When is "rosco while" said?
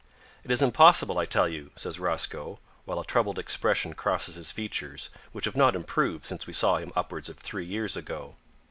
1.99-2.99